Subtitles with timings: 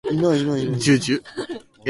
[0.79, 1.23] じゅじゅ